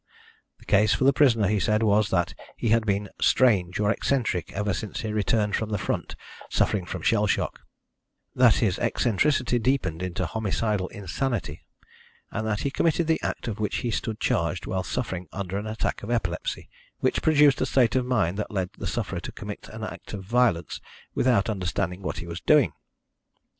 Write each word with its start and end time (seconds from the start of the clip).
The 0.57 0.65
case 0.65 0.95
for 0.95 1.03
the 1.03 1.13
prisoner, 1.13 1.47
he 1.47 1.59
said, 1.59 1.83
was 1.83 2.09
that 2.09 2.33
he 2.57 2.69
had 2.69 2.87
been 2.87 3.07
strange 3.21 3.79
or 3.79 3.91
eccentric 3.91 4.51
ever 4.51 4.73
since 4.73 5.01
he 5.01 5.13
returned 5.13 5.55
from 5.55 5.69
the 5.69 5.77
front 5.77 6.15
suffering 6.49 6.87
from 6.87 7.03
shell 7.03 7.27
shock, 7.27 7.61
that 8.33 8.55
his 8.55 8.79
eccentricity 8.79 9.59
deepened 9.59 10.01
into 10.01 10.25
homicidal 10.25 10.87
insanity, 10.87 11.61
and 12.31 12.47
that 12.47 12.61
he 12.61 12.71
committed 12.71 13.05
the 13.05 13.21
act 13.21 13.47
of 13.47 13.59
which 13.59 13.75
he 13.85 13.91
stood 13.91 14.19
charged 14.19 14.65
while 14.65 14.81
suffering 14.81 15.27
under 15.31 15.59
an 15.59 15.67
attack 15.67 16.01
of 16.01 16.09
epilepsy, 16.09 16.67
which 17.01 17.21
produced 17.21 17.61
a 17.61 17.67
state 17.67 17.95
of 17.95 18.03
mind 18.03 18.37
that 18.39 18.49
led 18.49 18.71
the 18.79 18.87
sufferer 18.87 19.19
to 19.19 19.31
commit 19.31 19.69
an 19.71 19.83
act 19.83 20.13
of 20.13 20.23
violence 20.23 20.81
without 21.13 21.47
understanding 21.47 22.01
what 22.01 22.17
he 22.17 22.25
was 22.25 22.41
doing. 22.41 22.73